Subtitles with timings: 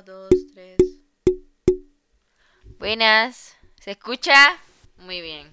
[0.00, 0.78] Uno, dos, tres.
[2.78, 3.54] Buenas.
[3.80, 4.56] ¿Se escucha?
[4.96, 5.50] Muy bien.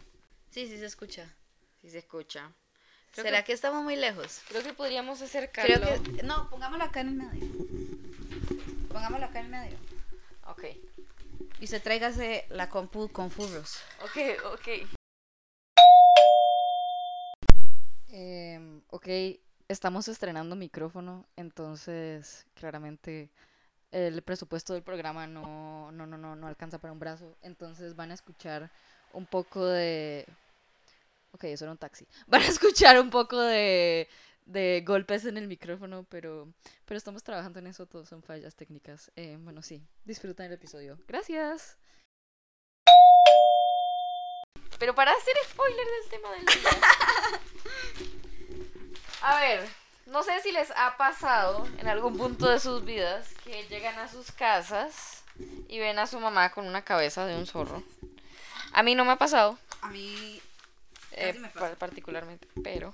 [0.51, 1.35] Sí, sí se escucha.
[1.81, 2.53] Sí se escucha.
[3.11, 3.53] Creo ¿Será que, que...
[3.53, 4.41] estamos muy lejos?
[4.47, 5.75] creo que podríamos acercarlo.
[5.75, 6.23] Creo que...
[6.23, 7.45] No, pongámoslo acá en el medio.
[8.87, 9.77] Pongámoslo acá en el medio.
[10.45, 10.63] Ok.
[11.59, 13.81] Y se tráigase la compu con furros.
[14.01, 14.17] Ok,
[14.53, 14.67] ok.
[18.07, 19.07] Em, ok,
[19.67, 23.29] estamos estrenando micrófono, entonces claramente
[23.91, 27.37] el presupuesto del programa no, no, no, no, no alcanza para un brazo.
[27.41, 28.69] Entonces van a escuchar
[29.13, 30.25] un poco de...
[31.31, 32.07] Ok, eso era un taxi.
[32.27, 34.07] Van a escuchar un poco de,
[34.45, 36.51] de golpes en el micrófono, pero,
[36.85, 39.11] pero estamos trabajando en eso, todo son fallas técnicas.
[39.15, 40.97] Eh, bueno, sí, disfrutan el episodio.
[41.07, 41.77] Gracias.
[44.79, 46.71] Pero para hacer spoiler del tema del día.
[49.21, 49.67] A ver,
[50.07, 54.07] no sé si les ha pasado en algún punto de sus vidas que llegan a
[54.07, 55.23] sus casas
[55.67, 57.83] y ven a su mamá con una cabeza de un zorro.
[58.73, 60.41] A mí no me ha pasado, A mí...
[61.11, 61.59] eh, me pasa.
[61.59, 62.93] par- particularmente, pero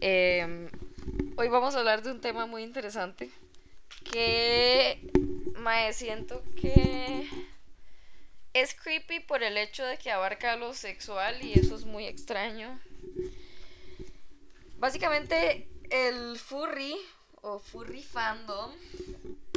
[0.00, 0.68] eh,
[1.36, 3.30] hoy vamos a hablar de un tema muy interesante
[4.10, 5.00] que
[5.56, 7.28] me siento que
[8.52, 12.78] es creepy por el hecho de que abarca lo sexual y eso es muy extraño.
[14.78, 16.96] Básicamente el furry
[17.42, 18.72] o furry fandom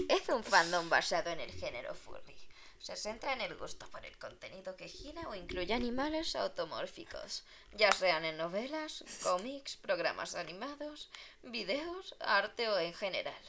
[0.07, 2.35] es un fandom basado en el género furry.
[2.79, 7.43] Se centra en el gusto por el contenido que gira o incluye animales automórficos,
[7.75, 11.09] ya sean en novelas, cómics, programas animados,
[11.41, 13.43] videos, arte o en general.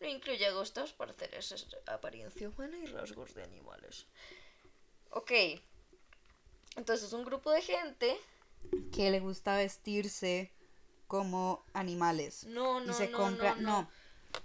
[0.00, 4.06] No incluye gustos por seres apariencia humana y rasgos de animales.
[5.10, 5.32] Ok.
[6.76, 8.18] Entonces es un grupo de gente.
[8.92, 10.50] Que le gusta vestirse
[11.10, 12.44] como animales.
[12.46, 13.56] No, no, y se no, compra...
[13.56, 13.90] no, no.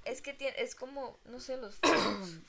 [0.03, 2.39] Es que tiene, es como, no sé, los furros.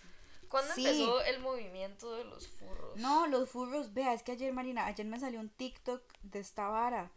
[0.48, 0.86] ¿Cuándo Sí.
[0.86, 2.97] empezó el movimiento de los furros?
[2.97, 6.67] No, los furros, vea, es que ayer, Marina, ayer me salió un TikTok de esta
[6.69, 7.11] vara.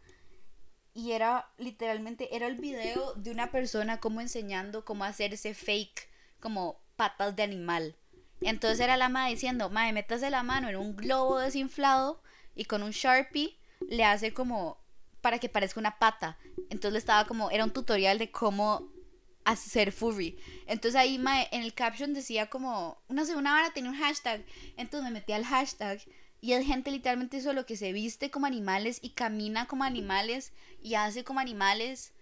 [0.92, 6.06] Y era literalmente, era el video de una persona como enseñando cómo hacerse fake,
[6.38, 7.96] como patas de animal.
[8.42, 12.20] Entonces era la madre diciendo, madre, métase la mano en un globo desinflado
[12.54, 13.56] y con un Sharpie
[13.88, 14.79] le hace como
[15.20, 16.38] para que parezca una pata.
[16.70, 18.88] Entonces le estaba como, era un tutorial de cómo
[19.44, 20.38] hacer furry.
[20.66, 24.44] Entonces ahí mae, en el caption decía como, no sé, una vara tenía un hashtag.
[24.76, 26.00] Entonces me metí al hashtag
[26.40, 30.94] y es gente literalmente solo que se viste como animales y camina como animales y
[30.94, 32.12] hace como animales.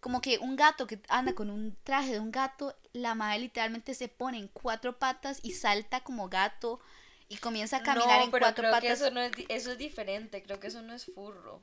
[0.00, 3.94] Como que un gato que anda con un traje de un gato, la madre literalmente
[3.94, 6.80] se pone en cuatro patas y salta como gato
[7.28, 8.86] y comienza a caminar no, en pero cuatro creo patas.
[8.86, 11.62] que eso no es eso es diferente, creo que eso no es furro.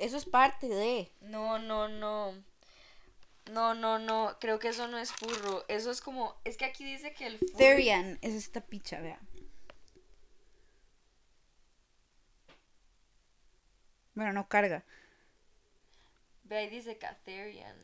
[0.00, 1.12] Eso es parte de.
[1.20, 2.32] No, no, no.
[3.52, 5.64] No, no, no, creo que eso no es furro.
[5.68, 9.18] Eso es como, es que aquí dice que el furry Therian es esta picha, vea.
[14.14, 14.84] Bueno, no carga.
[16.44, 17.76] Ve ahí dice Catherian.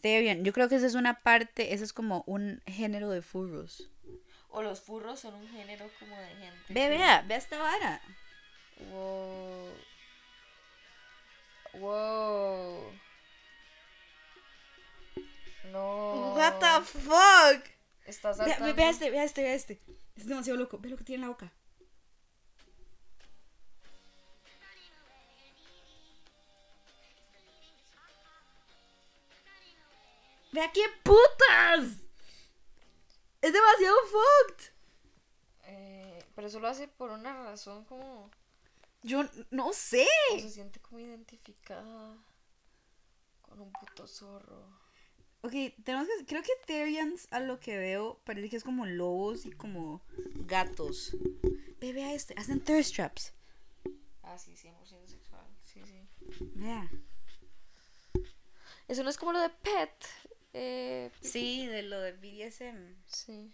[0.00, 3.90] Therian, yo creo que esa es una parte, ese es como un género de furros.
[4.50, 6.58] O los furros son un género como de gente.
[6.68, 8.00] Ve, que- vea, vea esta vara.
[8.90, 9.68] Wow.
[11.74, 12.92] Wow.
[15.72, 16.34] No.
[16.36, 17.64] What the fuck?
[18.04, 18.66] Estás Vea, saltando.
[18.66, 19.80] ve- vea este, vea este, vea este.
[20.16, 20.78] Es demasiado loco.
[20.78, 21.52] Ve lo que tiene en la boca.
[30.52, 31.84] Vea qué putas.
[33.40, 34.64] Es demasiado fucked.
[35.64, 38.30] Eh, pero eso lo hace por una razón como.
[39.02, 40.06] Yo no sé.
[40.34, 42.16] o se siente como identificada
[43.40, 44.80] con un puto zorro.
[45.42, 45.52] Ok,
[45.84, 46.24] tenemos que.
[46.26, 50.02] Creo que Therians, a lo que veo, parece que es como lobos y como
[50.46, 51.16] gatos.
[51.80, 52.34] Ve, vea este.
[52.38, 53.32] Hacen thirst traps.
[54.22, 55.46] Ah, sí, 100% sexual.
[55.64, 56.08] Sí, sí.
[56.54, 56.88] Vea.
[58.86, 59.90] Eso no es como lo de Pet.
[60.52, 62.94] Eh, Sí, de lo de BDSM.
[63.06, 63.52] sí.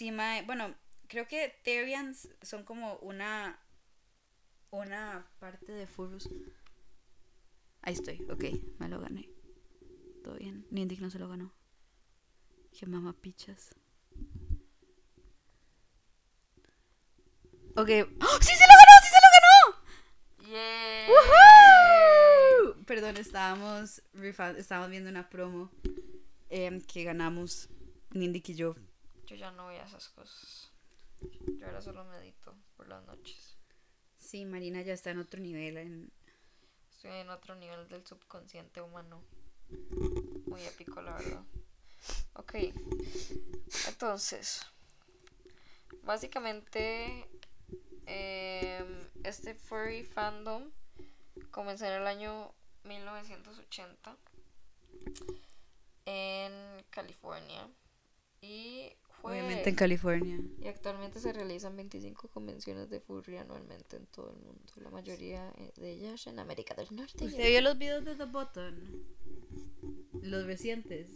[0.00, 0.40] Sí, mae.
[0.46, 0.74] Bueno,
[1.08, 3.60] creo que Therians son como una.
[4.70, 6.26] Una parte de furros.
[7.82, 8.44] Ahí estoy, ok,
[8.78, 9.28] me lo gané.
[10.24, 10.66] Todo bien.
[10.70, 11.52] Nindy no se lo ganó.
[12.72, 13.74] Qué mamá pichas.
[17.76, 17.90] Ok.
[18.22, 18.94] ¡Oh, ¡Sí se lo ganó!
[19.02, 19.60] ¡Sí se lo ganó!
[20.50, 21.08] Yeah.
[21.10, 22.84] ¡Woohoo!
[22.86, 24.02] Perdón, estábamos,
[24.56, 25.70] estábamos viendo una promo
[26.48, 27.68] em, que ganamos
[28.12, 28.76] Nindy y yo.
[29.30, 30.72] Yo ya no voy esas cosas.
[31.56, 33.56] Yo ahora solo medito por las noches.
[34.18, 35.76] Sí, Marina ya está en otro nivel.
[35.76, 36.12] En...
[36.90, 39.22] Estoy en otro nivel del subconsciente humano.
[40.46, 41.44] Muy épico, la verdad.
[42.34, 42.54] Ok.
[43.86, 44.66] Entonces,
[46.02, 47.28] básicamente,
[48.06, 50.72] em, este furry fandom
[51.52, 54.16] comenzó en el año 1980
[56.06, 57.70] en California
[58.40, 60.38] y fue Obviamente en California.
[60.60, 65.52] y actualmente se realizan 25 convenciones de furry anualmente en todo el mundo, la mayoría
[65.58, 67.24] eh, de ellas en América del Norte.
[67.24, 69.04] ¿Usted vio los videos de The Button?
[70.22, 71.08] Los recientes.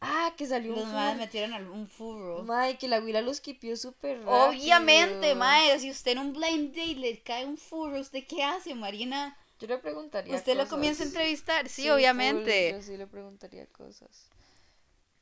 [0.00, 1.14] Ah, que salió Los un furry.
[1.18, 2.42] metieron algún furro.
[2.42, 4.20] Mae, que la huila los quipió súper.
[4.26, 8.74] Obviamente, mae, si usted en un blind date le cae un furro, ¿usted qué hace,
[8.74, 9.36] Marina?
[9.60, 12.72] Yo le preguntaría Usted lo comienza a entrevistar, sí, Sí, obviamente.
[12.72, 14.28] full, yo sí le preguntaría cosas.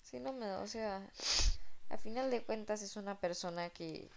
[0.01, 1.09] Sí, no me da, o sea,
[1.93, 4.09] a final de cuentas es una persona que,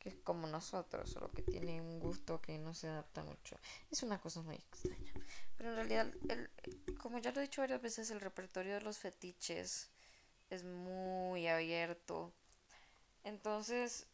[0.00, 3.56] que es como nosotros, solo que tiene un gusto que no se adapta mucho.
[3.90, 5.12] Es una cosa muy extraña.
[5.56, 6.50] Pero en realidad, el,
[6.98, 9.92] como ya lo he dicho varias veces, el repertorio de los fetiches
[10.50, 12.32] es muy abierto.
[13.22, 14.08] Entonces,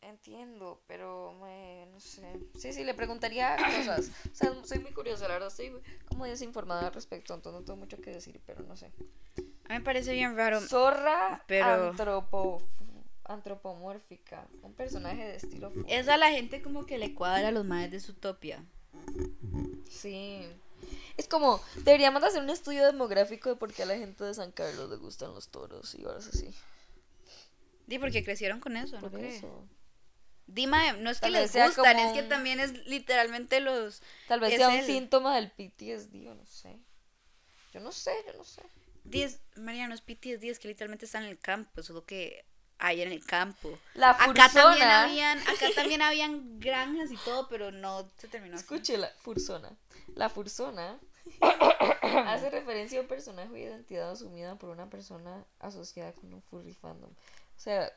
[0.00, 2.40] entiendo, pero me, no sé.
[2.58, 4.10] Sí, sí, le preguntaría cosas.
[4.32, 5.72] O sea, soy muy curiosa, la verdad, estoy
[6.08, 8.92] como desinformada al respecto, entonces no tengo mucho que decir, pero no sé.
[9.68, 10.60] A mí me parece bien raro.
[10.60, 12.62] Zorra pero- antropo,
[13.24, 17.50] antropomórfica, un personaje de estilo fu- Es a la gente como que le cuadra a
[17.52, 18.64] los madres de su topia.
[19.90, 20.46] Sí.
[21.16, 24.52] Es como, deberíamos hacer un estudio demográfico de por qué a la gente de San
[24.52, 26.54] Carlos le gustan los toros y ahora así.
[27.86, 29.36] Di, porque crecieron con eso, ¿no Por cree?
[29.36, 29.66] eso.
[30.46, 34.02] Dima, no es que les gustan, es que un- también es literalmente los...
[34.28, 36.78] Tal vez Es sea un el- síntoma del PTSD, yo no sé.
[37.74, 38.62] Yo no sé, yo no sé.
[39.10, 42.44] 10, Mariano, es PTSD, que literalmente están en el campo, solo que
[42.78, 43.78] hay en el campo.
[43.94, 44.52] La Acá fursona.
[44.52, 48.64] también habían, acá también habían granjas y todo, pero no se terminó así.
[48.64, 49.76] Escuche la fursona.
[50.14, 50.98] La fursona
[52.26, 56.72] hace referencia a un personaje o identidad asumida por una persona asociada con un furry
[56.72, 57.10] fandom.
[57.10, 57.92] O sea,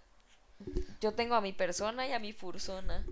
[0.99, 3.05] yo tengo a mi persona y a mi fursona.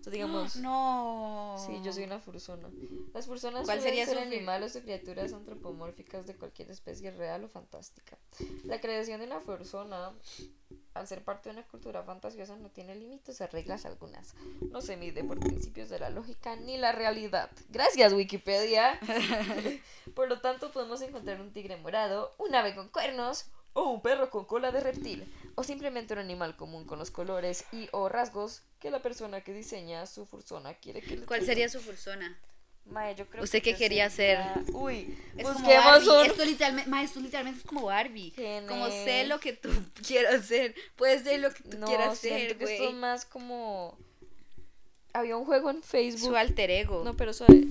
[0.00, 1.56] Entonces, digamos, No.
[1.66, 2.68] sí, yo soy una fursona.
[3.12, 8.16] Las fursonas ¿Cuál sería ser animales o criaturas antropomórficas de cualquier especie real o fantástica.
[8.64, 10.12] La creación de una fursona,
[10.94, 14.34] al ser parte de una cultura fantasiosa, no tiene límites o reglas algunas.
[14.70, 17.50] No se mide por principios de la lógica ni la realidad.
[17.68, 18.98] Gracias, Wikipedia.
[20.14, 24.30] por lo tanto, podemos encontrar un tigre morado, un ave con cuernos o un perro
[24.30, 25.24] con cola de reptil.
[25.54, 29.52] O simplemente un animal común con los colores y o rasgos que la persona que
[29.52, 32.38] diseña su fursona quiere que le ¿Cuál sería su fursona?
[32.86, 36.26] Mae, yo creo ¿Usted que qué quería sería- Uy, Es busquemos un...
[36.26, 38.32] Esto literalmente, ma, esto literalmente es como Barbie.
[38.34, 39.68] ¿Quién Como sé lo que tú
[40.06, 40.74] quieras hacer.
[40.96, 42.92] Puedes ser lo que tú No, quieras ser, que esto es güey.
[42.94, 43.96] más como...
[45.12, 46.30] Había un juego en Facebook...
[46.30, 47.04] Su alter ego.
[47.04, 47.64] No, pero suave.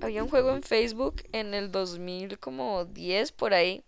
[0.00, 3.84] Había un juego en Facebook en el 2000 como 10 por ahí,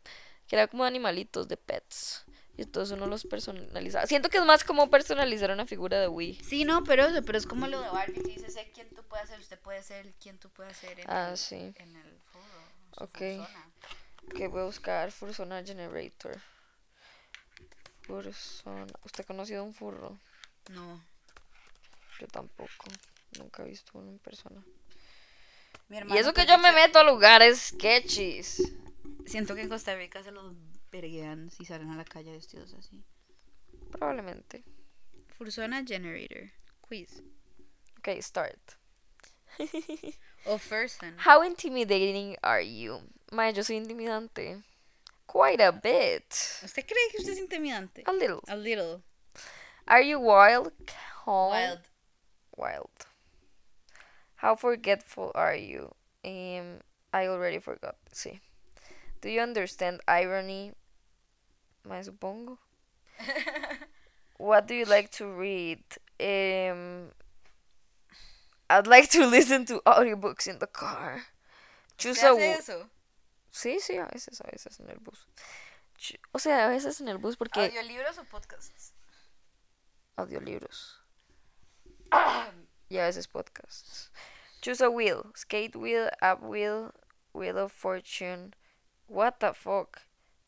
[0.52, 2.26] que era como animalitos de pets.
[2.58, 4.06] Y entonces uno los personalizaba.
[4.06, 6.40] Siento que es más como personalizar una figura de Wii.
[6.44, 9.02] Sí, no, pero eso, pero es como lo de Barbie que dice, sé quién tú
[9.04, 11.54] puedes ser, usted puede ser quien tú puedes ser en Ah, el, sí.
[11.74, 12.20] en el
[12.98, 13.16] su Ok.
[13.16, 13.70] fursona.
[14.36, 16.38] Que voy a buscar Fursona Generator.
[18.02, 18.84] Fursona.
[19.06, 20.18] ¿Usted ha conocido un furro?
[20.68, 21.02] No.
[22.20, 22.84] Yo tampoco.
[23.38, 24.62] Nunca he visto uno en persona.
[25.88, 28.60] Mi Y eso que yo me meto a lugares sketchies.
[29.26, 30.54] Siento que en Costa Rica se los
[30.90, 33.02] verguean si salen a la calle vestidos así.
[33.90, 34.64] Probablemente.
[35.38, 36.50] Fursona Generator.
[36.80, 37.22] Quiz.
[37.98, 38.58] Ok, start.
[40.44, 41.14] O Furson.
[41.18, 43.00] How intimidating are you?
[43.30, 44.60] Mae, yo soy intimidante.
[45.26, 46.34] Quite a bit.
[46.64, 48.02] ¿Usted cree que usted es intimidante?
[48.06, 48.40] A little.
[48.48, 49.02] A little.
[49.86, 50.72] Are you wild?
[51.24, 51.52] Calm?
[51.52, 51.80] Wild.
[52.56, 53.06] Wild.
[54.36, 55.94] How forgetful are you?
[56.24, 56.80] Um,
[57.12, 57.96] I already forgot.
[58.12, 58.40] Sí.
[59.22, 60.72] Do you understand irony?
[61.88, 62.58] Mae, supongo.
[64.36, 65.84] What do you like to read?
[66.18, 67.12] Um,
[68.68, 71.22] I'd like to listen to audiobooks in the car.
[71.96, 72.90] Choose ¿Usted a eso?
[73.52, 75.26] Sí, sí, a veces, a veces en el bus.
[76.34, 78.92] O sea, a veces en el bus porque ¿Audiolibros o podcasts?
[80.16, 81.00] audiolibros.
[82.88, 84.10] y a veces podcasts.
[84.60, 85.32] Choose a wheel.
[85.36, 86.92] Skate wheel, up wheel,
[87.32, 88.54] wheel of fortune.
[89.12, 89.98] What the fuck?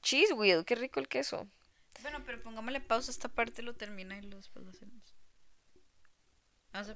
[0.03, 1.47] Cheese wheel, qué rico el queso.
[2.03, 5.15] Bueno, pero pongámosle pausa a esta parte, lo termina y lo- después lo hacemos.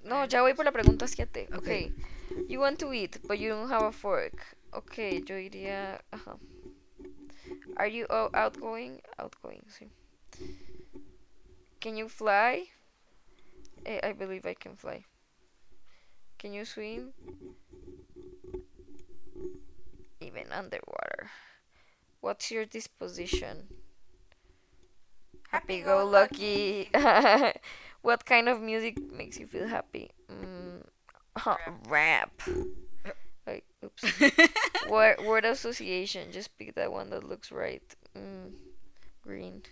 [0.03, 1.49] No, ya voy por la pregunta 7.
[1.53, 1.59] Ok.
[1.59, 1.95] Okay.
[2.49, 4.57] You want to eat, but you don't have a fork.
[4.73, 4.95] Ok,
[5.25, 6.03] yo diría.
[6.11, 6.37] Ajá.
[7.77, 9.01] Are you outgoing?
[9.19, 9.89] Outgoing, sí.
[11.81, 12.71] Can you fly?
[13.85, 15.07] Eh, I believe I can fly.
[16.39, 17.13] Can you swim?
[20.21, 21.31] Even underwater.
[22.21, 23.69] What's your disposition?
[25.51, 26.91] Happy go lucky.
[28.03, 30.11] what kind of music makes you feel happy?
[30.31, 30.83] Mm,
[31.89, 32.43] rap.
[33.47, 34.05] Wait, oops.
[34.91, 36.31] word, word association.
[36.33, 37.83] Just pick that one that looks right.
[38.17, 38.53] Mm,
[39.23, 39.63] green.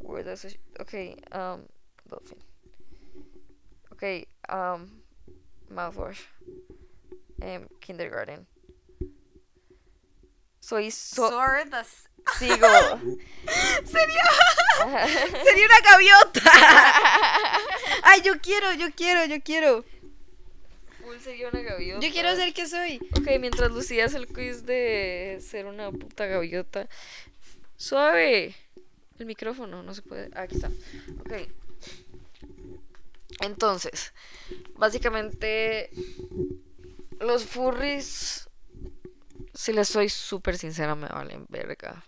[0.00, 0.60] Word association.
[0.80, 1.62] Okay, um,
[2.08, 2.38] dolphin.
[3.92, 4.90] Okay, um,
[5.72, 6.18] mouthwash.
[7.40, 8.46] Um, kindergarten.
[10.72, 11.30] Soy so.
[12.38, 12.56] Sigo.
[13.84, 14.24] Sería,
[15.44, 16.40] sería una gaviota.
[18.04, 19.84] Ay, yo quiero, yo quiero, yo quiero.
[21.02, 22.00] Full sería una gaviota.
[22.06, 23.06] Yo quiero ser que soy.
[23.18, 26.88] Ok, mientras Lucía hace el quiz de ser una puta gaviota.
[27.76, 28.54] Suave.
[29.18, 30.30] El micrófono, no se puede.
[30.34, 30.70] Ah, aquí está.
[31.20, 31.50] Ok.
[33.42, 34.14] Entonces,
[34.76, 35.90] básicamente,
[37.20, 38.48] los furries,
[39.54, 42.04] si les soy súper sincera, me valen verga.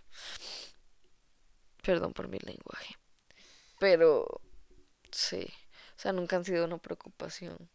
[1.82, 2.96] Perdón por mi lenguaje.
[3.78, 4.40] Pero,
[5.10, 5.46] sí.
[5.96, 7.70] O sea, nunca han sido una preocupación.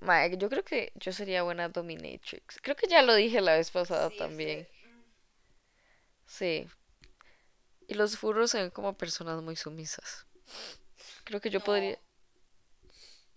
[0.00, 2.58] Mae, yo creo que yo sería buena dominatrix.
[2.60, 4.68] Creo que ya lo dije la vez pasada también.
[6.26, 6.68] Sí.
[7.86, 10.26] Y los furros se ven como personas muy sumisas.
[11.24, 11.98] Creo que yo podría.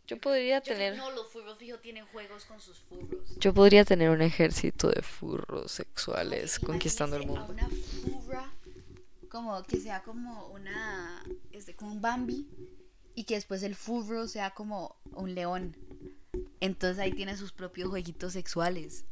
[0.08, 0.96] Yo podría tener.
[0.98, 3.38] No, los furros fijo tienen juegos con sus furros.
[3.40, 7.42] Yo podría tener un ejército de furros sexuales conquistando el mundo.
[7.42, 8.50] A una furra
[9.30, 12.48] como que sea como una este como un Bambi
[13.16, 15.76] y que después el furro sea como un león.
[16.62, 19.04] Entonces ahí tiene sus propios jueguitos sexuales.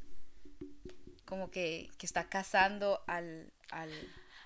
[1.25, 3.89] Como que, que está cazando al al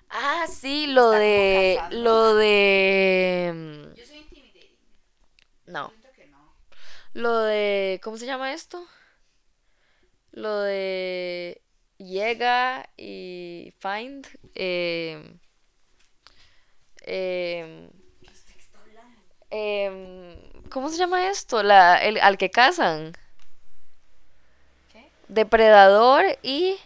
[0.10, 1.80] Ah, sí, lo de.
[1.92, 3.94] Lo de.
[3.96, 4.72] Yo soy intimidating.
[4.72, 5.94] mm, que no.
[7.14, 8.00] Lo de.
[8.04, 8.86] ¿Cómo se llama esto?
[10.32, 11.62] Lo de.
[11.98, 14.26] Llega y find.
[14.56, 15.38] Eh,
[17.06, 17.90] em,
[19.50, 20.38] em,
[20.70, 21.64] ¿Cómo se llama esto?
[21.64, 23.14] La, el, al que cazan.
[24.92, 25.10] ¿Qué?
[25.28, 26.78] Depredador y,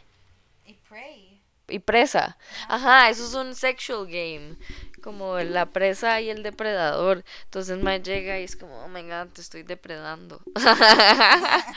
[0.66, 1.42] Y prey.
[1.68, 2.38] y presa.
[2.68, 4.58] Ajá, eso es un sexual game.
[5.04, 7.24] Como la presa y el depredador.
[7.46, 10.42] Entonces me llega y es como, oh my god, te estoy depredando.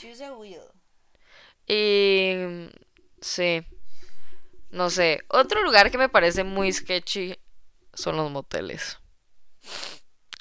[0.00, 0.62] Choose a wheel.
[1.68, 2.70] Y
[3.20, 3.66] sí,
[4.70, 5.20] no sé.
[5.28, 7.38] Otro lugar que me parece muy sketchy
[7.92, 8.98] son los moteles.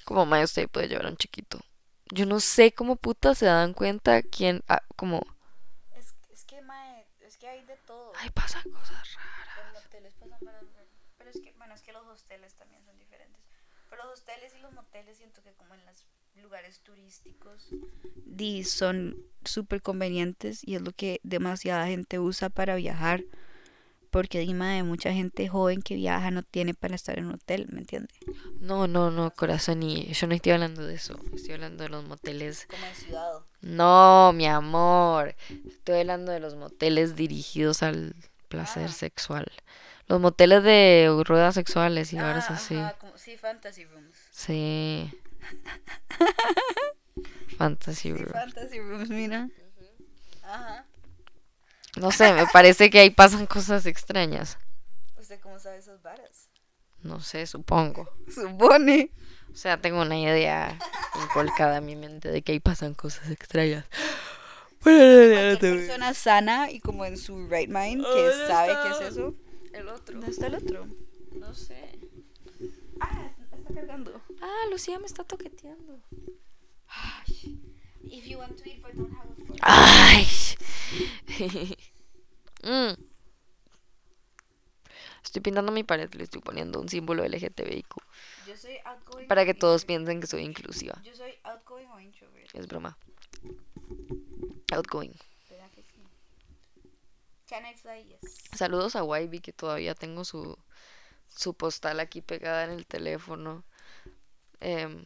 [0.05, 1.59] Como más usted puede llevar a un chiquito.
[2.11, 5.21] Yo no sé cómo puta se dan cuenta quién, ah, como,
[5.95, 8.11] Es, es que mae, es que hay de todo.
[8.17, 9.73] ay, pasan cosas raras.
[9.73, 10.59] Los moteles pasan para
[11.17, 13.41] Pero es que, bueno, es que los hosteles también son diferentes.
[14.27, 16.05] Hosteles y los moteles siento que como en los
[16.41, 17.69] lugares turísticos
[18.25, 23.23] di, son súper convenientes y es lo que demasiada gente usa para viajar.
[24.09, 27.67] Porque Dima de mucha gente joven que viaja no tiene para estar en un hotel,
[27.69, 28.15] ¿me entiendes?
[28.61, 31.19] No, no, no, corazón, y yo no estoy hablando de eso.
[31.33, 32.65] Estoy hablando de los moteles.
[32.69, 33.31] Como en ciudad.
[33.59, 35.35] No, mi amor.
[35.67, 38.15] Estoy hablando de los moteles dirigidos al
[38.47, 38.93] placer Ah.
[38.93, 39.51] sexual.
[40.07, 42.75] Los moteles de ruedas sexuales y ahora es así.
[42.99, 44.15] como, sí, fantasy rooms.
[44.31, 45.11] Sí.
[47.57, 48.31] Fantasy Sí, Room.
[48.33, 49.49] fantasy rooms, mira.
[50.43, 50.85] Ajá.
[51.97, 54.57] No sé, me parece que ahí pasan cosas extrañas.
[55.19, 56.49] ¿Usted cómo sabe esas varas?
[57.01, 58.09] No sé, supongo.
[58.33, 59.11] Supone.
[59.53, 60.77] O sea, tengo una idea
[61.23, 63.85] incolcada en mi mente de que ahí pasan cosas extrañas.
[64.83, 69.33] Cualquier persona sana y como en su right mind que ¿Dónde sabe qué es eso.
[69.75, 70.13] El otro.
[70.15, 70.87] ¿Dónde está el otro?
[71.33, 71.99] No sé.
[73.01, 74.21] Ah, está cargando.
[74.41, 76.01] Ah, Lucía me está toqueteando.
[78.03, 79.59] If you want to eat but don't have a fork.
[79.61, 80.25] Ay.
[82.63, 82.95] Mm.
[85.23, 87.95] Estoy pintando mi pared, le estoy poniendo un símbolo LGTBIQ
[88.47, 89.27] Yo soy outgoing.
[89.27, 90.99] para que todos piensen que soy inclusiva.
[91.03, 92.49] Yo soy outgoing o introvert.
[92.55, 92.97] Es broma.
[94.71, 95.13] Outgoing.
[97.49, 97.85] ¿Verdad que sí?
[97.85, 98.03] Can I fly?
[98.05, 98.57] Yes.
[98.57, 100.57] Saludos a YB que todavía tengo su,
[101.27, 103.63] su postal aquí pegada en el teléfono.
[104.59, 105.03] Em,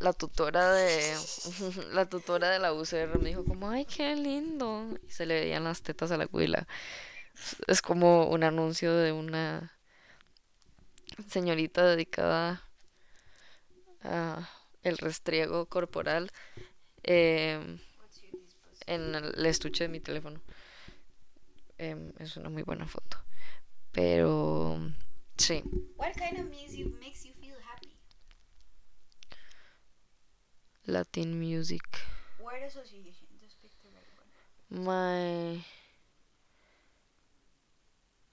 [0.00, 1.16] la tutora de
[1.92, 5.64] la tutora de la UCR me dijo como ay qué lindo y se le veían
[5.64, 6.66] las tetas a la cuila.
[7.66, 9.72] Es- como un anuncio de una
[11.28, 12.62] señorita dedicada
[14.02, 14.48] a
[14.82, 16.30] el restriego corporal
[17.02, 17.78] em,
[18.86, 20.40] en el estuche de mi teléfono.
[21.78, 23.18] Em, es una muy buena foto.
[23.92, 24.78] Pero
[25.36, 25.62] sí,
[25.96, 27.96] What kind of music makes you feel happy?
[30.84, 31.82] Latin music.
[32.40, 33.26] Word association.
[33.40, 34.06] Just pick the right
[34.80, 35.54] one.
[35.54, 35.64] My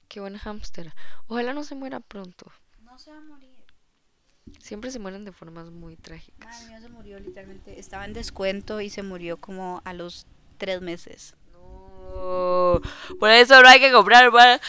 [0.07, 0.93] Qué buen hámster.
[1.27, 2.51] Ojalá no se muera pronto.
[2.83, 3.49] No se va a morir.
[4.59, 6.45] Siempre se mueren de formas muy trágicas.
[6.45, 7.79] Madre mía, se murió literalmente.
[7.79, 11.35] Estaba en descuento y se murió como a los tres meses.
[13.19, 14.59] Por eso no hay que comprar para.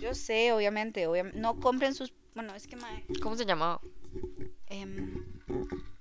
[0.00, 2.12] Yo sé, obviamente, obviam- No compren sus.
[2.34, 3.80] Bueno, es que mae, ¿Cómo se llamaba?
[4.68, 5.24] em,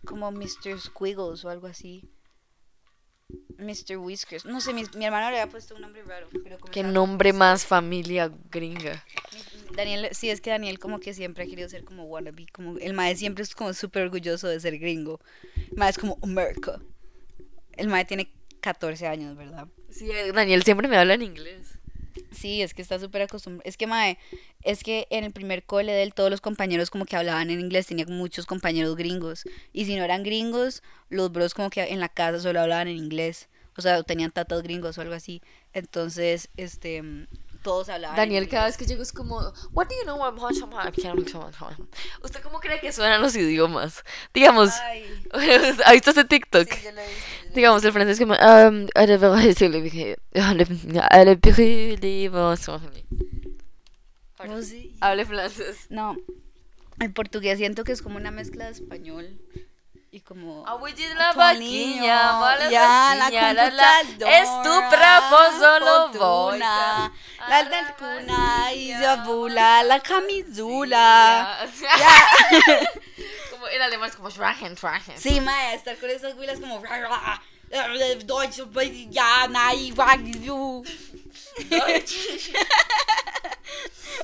[0.05, 0.79] como Mr.
[0.79, 2.09] Squiggles o algo así.
[3.57, 3.97] Mr.
[3.97, 4.45] Whiskers.
[4.45, 6.27] No sé, mi, mi hermano le había puesto un nombre raro.
[6.43, 9.03] Pero como Qué nombre más familia gringa.
[9.75, 12.93] Daniel, sí, es que Daniel como que siempre ha querido ser como wannabe, como el
[12.93, 15.19] mae siempre es como súper orgulloso de ser gringo.
[15.71, 16.79] El mae es como America.
[17.77, 19.67] El mae tiene 14 años, ¿verdad?
[19.89, 21.77] Sí, eh, Daniel siempre me habla en inglés.
[22.31, 23.67] Sí, es que está súper acostumbrado.
[23.67, 24.17] Es que mae,
[24.63, 27.59] es que en el primer cole de él todos los compañeros como que hablaban en
[27.59, 29.43] inglés, tenía muchos compañeros gringos.
[29.73, 32.97] Y si no eran gringos, los bros como que en la casa solo hablaban en
[32.97, 33.49] inglés.
[33.77, 35.41] O sea, tenían tatas gringos o algo así.
[35.73, 37.27] Entonces, este,
[37.67, 38.17] todos hablaban.
[38.17, 39.41] en Daniel cada vez que llego es como,
[39.73, 40.53] What do you know about
[42.23, 44.05] ¿Usted cómo cree que suenan los idiomas?
[44.33, 45.03] Digamos, Ay,
[45.85, 46.65] ¿ha visto ese TikTok?
[46.71, 48.87] sí, yo lo he visto, yo lo Digamos, el francés como, um.
[54.61, 54.95] Sí.
[55.01, 55.87] Hable francés.
[55.89, 56.15] No,
[57.01, 59.41] el portugués siento que es como una mezcla de español
[60.17, 60.67] y como...
[60.67, 66.09] Abuelita la Toninho, vaquinha, mala ya, la vaquinha, la, la, computadora, es tu bravo solo
[66.09, 66.59] voy.
[66.59, 68.93] la delcuna y
[69.25, 71.69] bula, la camisula.
[71.79, 72.89] Ya.
[73.51, 75.17] Como el alemán es como Schwachen, Schwachen.
[75.17, 76.81] Sí, mae, estar con esas huilas como...
[77.69, 78.61] Deutsch,
[79.11, 79.93] ja, nein,
[80.45, 80.83] du.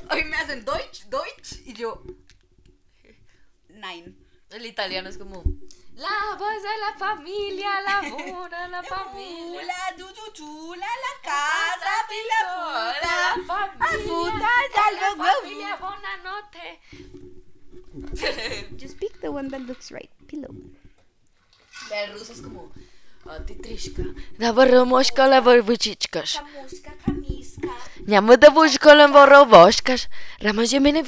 [0.09, 2.01] Hoy me hacen Deutsch, Deutsch y yo...
[3.69, 4.13] Nine.
[4.53, 5.43] El italiano es como
[5.95, 9.61] la voz de la familia, la buna, la familia.
[9.61, 12.39] Ula, du, du, du, la, la casa, pila,
[13.01, 13.53] La puta.
[13.53, 16.79] familia, puta, la ya lo familia, buonanotte.
[18.77, 20.09] Just pick the one that looks right.
[20.27, 20.53] Pillow.
[21.91, 22.71] El ruso es como
[23.29, 24.03] a ti trishka.
[24.39, 26.37] La borromoshka, la borbuchichkas.
[26.39, 27.69] Kamuska, kamiska.
[28.07, 30.09] Llamo de bushko, la borrovoshkas.
[30.39, 31.03] Ramos yemene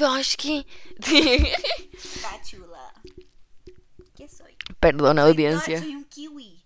[4.82, 5.80] Soy audiencia.
[5.80, 6.64] Soy un kiwi.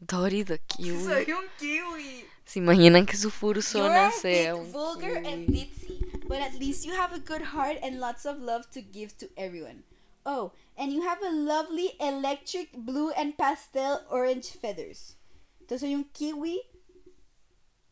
[0.00, 1.04] Dory the kiwi.
[1.04, 2.24] Soy un kiwi.
[2.44, 5.64] ¿Se imaginan que su fursona sea un vulgar and kiwi?
[5.64, 9.16] ditzy, but at least you have a good heart and lots of love to give
[9.18, 9.84] to everyone.
[10.24, 15.16] Oh, and you have a lovely electric blue and pastel orange feathers.
[15.60, 16.60] Entonces soy un kiwi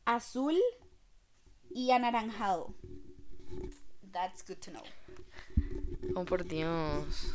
[0.06, 0.58] azul
[1.70, 2.74] y anaranjado.
[4.12, 4.82] That's good to know.
[6.16, 7.32] Oh, por Dios.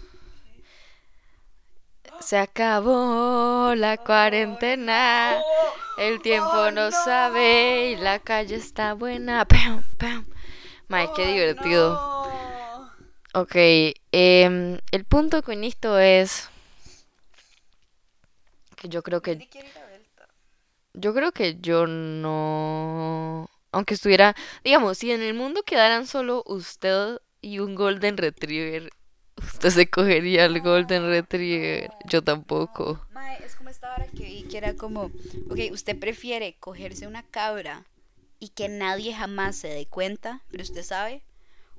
[2.19, 5.37] Se acabó la cuarentena.
[5.97, 9.45] El tiempo no sabe y la calle está buena.
[9.45, 10.25] Pam, pam.
[10.87, 12.15] Mae, qué divertido.
[13.33, 13.55] Ok,
[14.11, 16.49] em, el punto con esto es
[18.75, 19.49] que yo creo que
[20.93, 27.19] yo creo que yo no aunque estuviera, digamos, si en el mundo quedaran solo usted
[27.41, 28.89] y un golden retriever,
[29.45, 31.91] usted se cogería el golden retriever.
[32.05, 33.05] Yo tampoco.
[33.11, 35.11] Mae, es como esta hora que vi que era como,
[35.49, 37.85] ok, usted prefiere cogerse una cabra
[38.39, 41.23] y que nadie jamás se dé cuenta, pero usted sabe,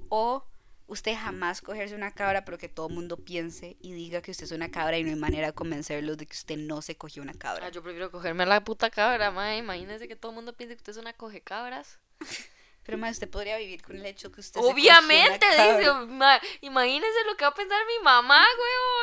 [0.09, 0.44] o
[0.88, 4.44] usted jamás cogerse una cabra pero que todo el mundo piense y diga que usted
[4.44, 7.22] es una cabra y no hay manera de convencerlos de que usted no se cogió
[7.22, 7.66] una cabra.
[7.66, 9.59] Ah, yo prefiero cogerme a la puta cabra, mae.
[9.59, 11.98] Imagínese que todo el mundo piense que usted es una coge cabras.
[12.87, 15.79] Pero mae, usted podría vivir con el hecho que usted se Obviamente, cabra.
[15.79, 18.46] dice, ma- imagínese lo que va a pensar mi mamá,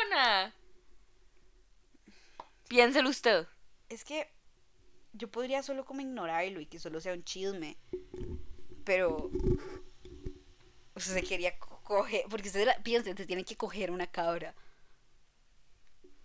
[0.10, 0.56] weona.
[2.69, 3.46] Piénselo usted.
[3.89, 4.32] Es que
[5.12, 7.78] yo podría solo como ignorarlo y que solo sea un chisme.
[8.86, 9.30] Pero.
[10.96, 12.24] Usted se quería co- coger.
[12.30, 14.56] Porque usted la- piensa, usted tiene que coger una cabra.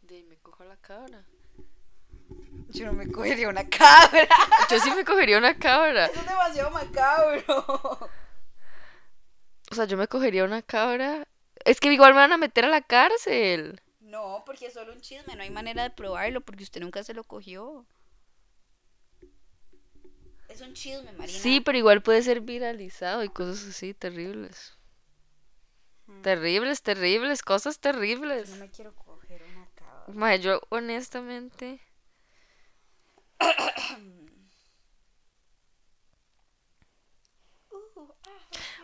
[0.08, 1.24] me cojo la cabra.
[2.68, 4.28] Yo no me cogería una cabra.
[4.70, 6.06] Yo sí me cogería una cabra.
[6.06, 8.10] Eso es demasiado macabro.
[9.70, 11.26] O sea, yo me cogería una cabra.
[11.64, 13.80] Es que igual me van a meter a la cárcel.
[14.00, 15.34] No, porque es solo un chisme.
[15.34, 17.86] No hay manera de probarlo porque usted nunca se lo cogió.
[20.48, 21.38] Es un chisme, Marina.
[21.38, 24.78] Sí, pero igual puede ser viralizado y cosas así terribles.
[26.22, 28.50] Terribles, terribles, cosas terribles.
[28.50, 30.36] No me quiero coger una cabra.
[30.36, 31.80] Yo honestamente.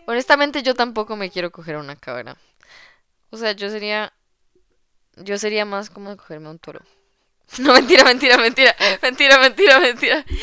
[0.06, 2.36] Honestamente, yo tampoco me quiero coger una cabra.
[3.30, 4.12] O sea, yo sería.
[5.16, 6.80] Yo sería más como cogerme un toro.
[7.58, 8.74] No, mentira, mentira, mentira.
[9.02, 10.24] Mentira, mentira, mentira.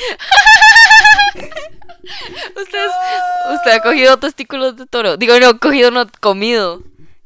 [2.56, 5.17] Usted, es- usted ha cogido testículos de toro.
[5.17, 6.82] Digo, no, cogido, no, comido.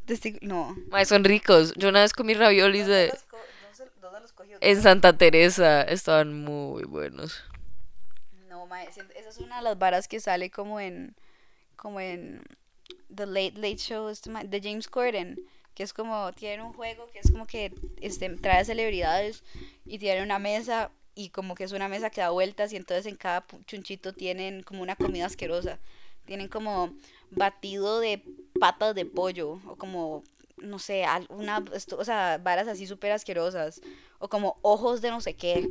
[0.08, 0.76] Testi- No.
[0.89, 1.74] Mae, son ricos.
[1.76, 3.13] Yo una vez comí raviolis de...
[4.02, 4.58] ¿Dónde los cogió?
[4.62, 5.82] En Santa Teresa.
[5.82, 7.43] Estaban muy buenos.
[8.50, 11.15] No, siento- esa es una de las varas que sale como en
[11.86, 12.41] como en
[13.13, 15.39] The Late Late Show este de James Corden,
[15.76, 17.71] que es como tiene un juego que es como que
[18.02, 19.43] este trae celebridades
[19.86, 23.06] y tiene una mesa y como que es una mesa que da vueltas y entonces
[23.06, 25.78] en cada chunchito tienen como una comida asquerosa.
[26.26, 26.91] Tienen como
[27.30, 28.24] batido de
[28.60, 30.24] patas de pollo o como
[30.58, 31.63] no sé, una
[32.00, 33.80] o sea, varas así súper asquerosas
[34.17, 35.69] o como ojos de no sé qué.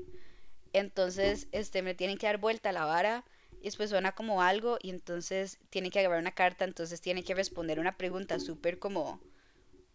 [0.72, 3.24] Entonces, este, me tienen que dar vuelta la vara
[3.64, 7.34] y después suena como algo y entonces tiene que agarrar una carta, entonces tiene que
[7.34, 9.22] responder una pregunta súper como,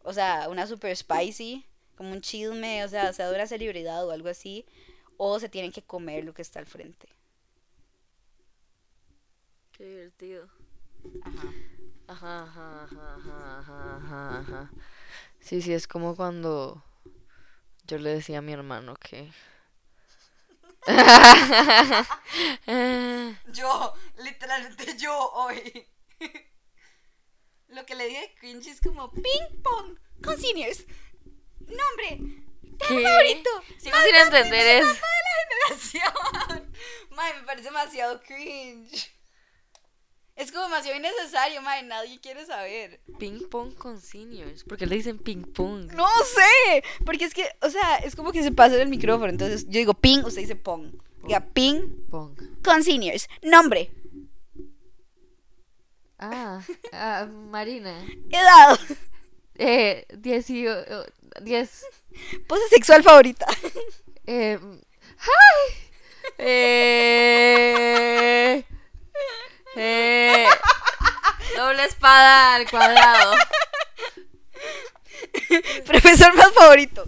[0.04, 4.12] o sea, una súper spicy, como un chisme, o sea, sea de una celebridad o
[4.12, 4.66] algo así,
[5.18, 7.10] o se tienen que comer lo que está al frente.
[9.72, 10.50] Qué divertido.
[11.24, 11.54] Ajá.
[12.08, 14.72] Ajá, ajá, ajá, ajá, ajá, ajá, ajá.
[15.40, 16.84] Sí, sí, es como cuando
[17.88, 19.32] yo le decía a mi hermano que...
[23.54, 25.88] Yo, literalmente yo hoy.
[27.68, 30.86] Lo que le dije cringe es como ping pong con seniors.
[31.60, 32.20] Nombre,
[32.80, 33.04] ¿Qué?
[33.04, 33.50] favorito.
[33.78, 34.96] Sigo sin entender eso.
[35.68, 36.74] generación.
[37.12, 39.12] Me parece demasiado cringe.
[40.40, 43.02] Es como demasiado innecesario, mae, nadie quiere saber.
[43.20, 44.64] Ping pong con seniors.
[44.64, 45.92] ¿Por qué le dicen ping pong?
[45.94, 49.66] No sé, porque es que, o sea, es como que se pasa el micrófono, entonces
[49.66, 50.94] yo digo ping, usted dice pong.
[51.24, 52.40] Diga ping Pong.
[52.64, 53.28] con seniors.
[53.44, 53.92] Nombre,
[56.18, 56.62] Ah,
[56.94, 58.02] ah, Marina.
[58.30, 58.80] edad,
[59.56, 60.66] Eh, 10 y...
[61.42, 61.86] 10.
[62.48, 63.46] pose sexual favorita.
[64.26, 64.58] Eh,
[65.20, 65.76] ¡Ay!
[66.38, 68.64] Eh,
[69.76, 70.48] eh,
[71.56, 73.36] doble espada al cuadrado.
[75.86, 77.08] Profesor más favorito.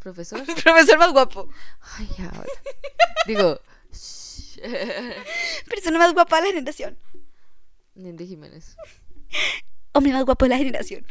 [0.00, 0.44] ¿Profesor?
[0.64, 1.48] Profesor más guapo.
[1.98, 2.52] Ay, ahora.
[3.26, 3.60] Digo.
[5.68, 6.98] Persona más guapa de la generación.
[7.94, 8.76] Nindy Jiménez.
[9.92, 11.06] Hombre más guapo de la generación.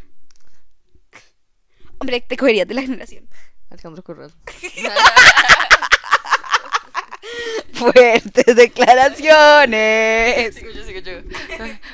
[1.97, 3.29] Hombre, te cogerías de la generación.
[3.69, 4.33] Alejandro Corral.
[7.75, 10.55] Fuertes declaraciones.
[10.55, 11.13] Sigo yo, sigo yo.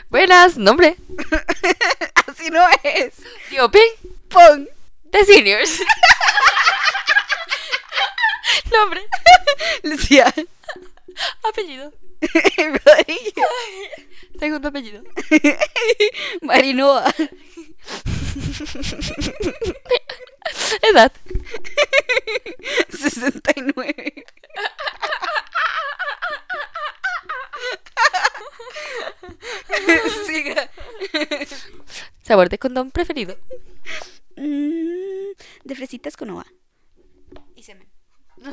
[0.10, 0.98] Buenas, nombre.
[2.28, 3.14] Así no es.
[3.50, 3.92] Digo, ping.
[4.30, 4.68] Pong.
[5.06, 5.80] De seniors.
[8.72, 9.02] nombre.
[9.84, 10.34] Lucía.
[11.50, 11.92] Apellido.
[12.58, 13.34] Rodríguez.
[14.40, 15.04] Segundo apellido.
[16.42, 17.14] Marinoa.
[20.82, 21.12] Edad.
[22.90, 24.26] 69.
[30.26, 30.70] Siga.
[32.22, 33.38] Sabor de condón preferido.
[34.36, 35.32] Mm,
[35.64, 36.46] de fresitas con ova.
[37.56, 37.88] Y semen.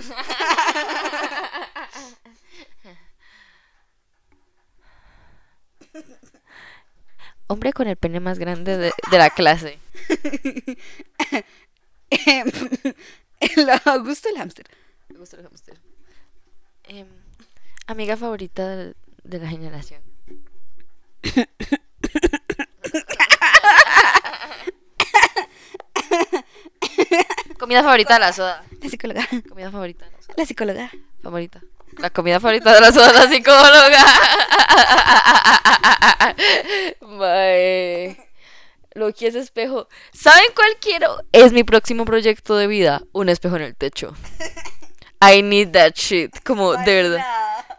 [7.47, 9.79] Hombre con el pene más grande de, de la clase.
[13.41, 14.67] El Augusto el hámster.
[15.09, 15.81] Me gusta el hamster.
[16.89, 17.07] Em,
[17.87, 20.01] amiga favorita de, de la generación.
[27.59, 28.65] Comida favorita de la soda.
[28.81, 29.29] La psicóloga.
[29.49, 30.35] Comida favorita de la soda.
[30.37, 30.91] La psicóloga.
[31.23, 31.61] Favorita.
[31.99, 34.05] La comida favorita de la soda, la psicóloga.
[38.95, 39.89] Lo que es espejo.
[40.13, 41.19] ¿Saben cuál quiero?
[41.33, 43.03] Es mi próximo proyecto de vida.
[43.13, 44.15] Un espejo en el techo.
[45.21, 46.43] I need that shit.
[46.45, 47.25] Como, de verdad.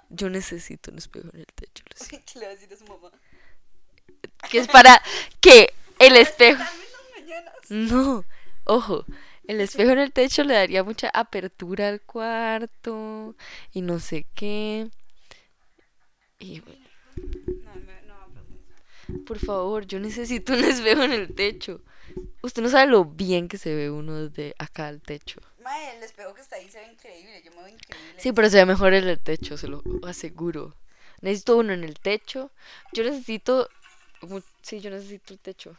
[0.10, 1.84] Yo necesito un espejo en el techo.
[1.90, 2.26] lo siento.
[2.34, 3.12] ¿Qué le va a decir a su mamá?
[4.50, 5.02] Que es para
[5.40, 6.64] que el espejo.
[7.70, 8.26] No,
[8.66, 9.06] ojo.
[9.46, 13.36] El espejo en el techo le daría mucha apertura al cuarto
[13.74, 14.90] y no sé qué.
[16.38, 16.62] Y
[19.26, 21.82] por favor, yo necesito un espejo en el techo.
[22.42, 25.42] Usted no sabe lo bien que se ve uno desde acá al techo.
[25.70, 27.44] Mae, el espejo que está ahí se ve increíble.
[27.44, 28.20] Yo me veo increíble.
[28.20, 30.76] Sí, pero se ve mejor en el techo, se lo aseguro.
[31.22, 32.50] Necesito uno en el techo.
[32.92, 33.70] Yo necesito.
[34.64, 35.78] Sí, yo necesito el techo.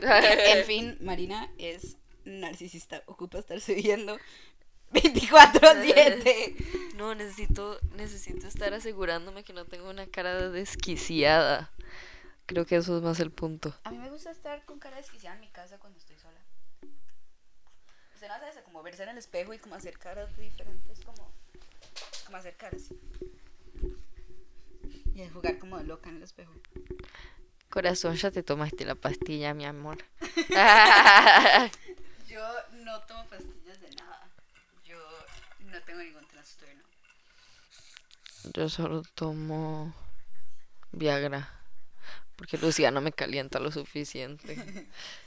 [0.00, 3.02] En fin, Marina es narcisista.
[3.04, 4.18] Ocupa estarse viendo
[4.92, 6.54] 24-7.
[6.96, 11.70] No, necesito, necesito estar asegurándome que no tengo una cara de desquiciada.
[12.46, 13.74] Creo que eso es más el punto.
[13.84, 16.40] A mí me gusta estar con cara desquiciada en mi casa cuando estoy sola.
[18.22, 21.30] Eso, como verse en el espejo y como hacer caras diferentes, como,
[22.24, 22.84] como hacer caras.
[25.14, 26.52] Y jugar como loca en el espejo.
[27.68, 29.98] Corazón, ya te tomaste la pastilla, mi amor.
[32.26, 34.30] Yo no tomo pastillas de nada.
[34.84, 34.98] Yo
[35.60, 36.84] no tengo ningún trastorno.
[38.54, 39.94] Yo solo tomo
[40.92, 41.50] Viagra.
[42.36, 44.56] Porque Lucía no me calienta lo suficiente.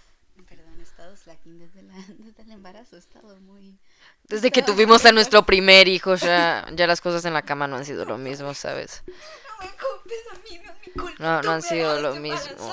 [1.00, 2.98] Estado slacking desde, la, desde el embarazo.
[2.98, 3.80] He estado muy...
[4.28, 7.78] Desde que tuvimos a nuestro primer hijo, ya, ya las cosas en la cama no
[7.78, 9.04] han sido lo mismo, ¿sabes?
[9.60, 11.16] No me culpes a mí, no es mi culpa.
[11.20, 12.72] No, no han sido lo mismo.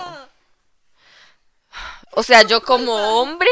[2.13, 3.51] O sea, yo como hombre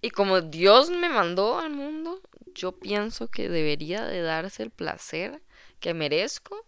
[0.00, 2.22] y como Dios me mandó al mundo,
[2.54, 5.42] yo pienso que debería de darse el placer
[5.80, 6.64] que merezco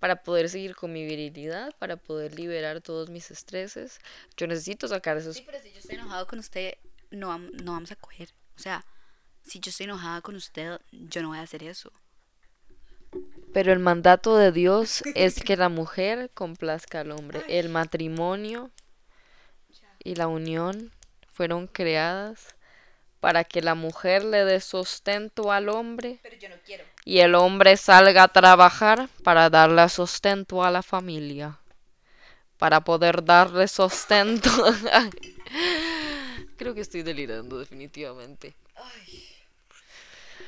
[0.00, 4.00] para poder seguir con mi virilidad, para poder liberar todos mis estreses.
[4.36, 5.36] Yo necesito sacar esos...
[5.36, 6.74] Sí, pero si yo estoy enojado con usted,
[7.10, 8.30] no, no vamos a coger.
[8.56, 8.84] O sea,
[9.42, 11.92] si yo estoy enojada con usted, yo no voy a hacer eso.
[13.52, 17.42] Pero el mandato de Dios es que la mujer complazca al hombre.
[17.48, 18.70] El matrimonio
[20.02, 20.92] y la unión
[21.30, 22.54] fueron creadas
[23.20, 26.84] para que la mujer le dé sustento al hombre Pero yo no quiero.
[27.04, 31.58] y el hombre salga a trabajar para darle sustento a la familia.
[32.58, 34.50] Para poder darle sustento.
[36.56, 38.54] Creo que estoy delirando definitivamente.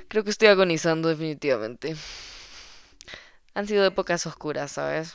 [0.08, 1.96] Creo que estoy agonizando definitivamente.
[3.54, 5.14] Han sido épocas oscuras, ¿sabes?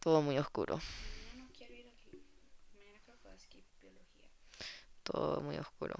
[0.00, 0.80] Todo muy oscuro.
[1.36, 2.22] No, no quiero ir aquí.
[2.74, 4.26] Mañana creo que voy a skip biología.
[5.10, 5.94] Todo muy oscuro.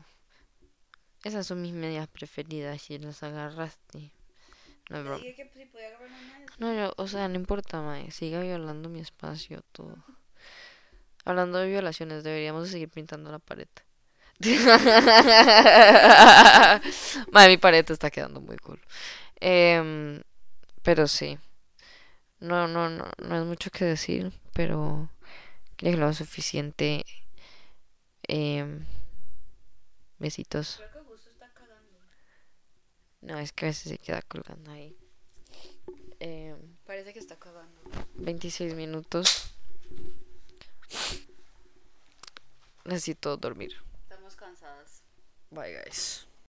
[1.25, 4.13] Esas son mis medias preferidas y las agarraste.
[4.91, 6.47] No, que si podía media.
[6.59, 8.11] No, yo- o sea, no importa, Mae.
[8.11, 9.97] Siga violando mi espacio, todo.
[11.25, 13.69] Hablando de violaciones, deberíamos de seguir pintando la pared.
[17.33, 18.81] Mae, mi pared está quedando muy cool.
[19.41, 20.23] Em,
[20.83, 21.39] pero sí.
[22.41, 25.11] No, no, no, no es mucho que decir, pero
[25.77, 27.05] creo que lo suficiente.
[28.29, 28.85] Em,
[30.19, 30.77] besitos.
[30.77, 31.99] Creo que Augusto está cagando.
[33.23, 34.97] No, es que a veces se queda colgando ahí.
[36.21, 37.81] Em, Parece que está cagando.
[38.15, 39.55] 26 minutos.
[42.85, 43.75] Necesito dormir.
[44.03, 45.03] Estamos cansadas.
[45.51, 46.28] Bye, guys.